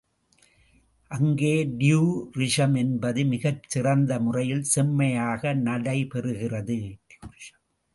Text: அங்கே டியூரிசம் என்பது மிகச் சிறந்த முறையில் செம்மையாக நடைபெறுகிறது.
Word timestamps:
அங்கே 1.11 1.51
டியூரிசம் 1.81 2.75
என்பது 2.75 3.23
மிகச் 3.25 3.63
சிறந்த 3.67 4.19
முறையில் 4.19 4.67
செம்மையாக 4.73 5.53
நடைபெறுகிறது. 5.63 6.81